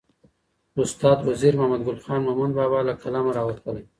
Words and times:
استاد 0.81 1.17
وزیر 1.27 1.53
محمدګل 1.59 1.97
خان 2.03 2.19
مومند 2.27 2.53
بابا 2.59 2.79
له 2.87 2.93
قلمه 3.01 3.31
راوتلې. 3.37 3.83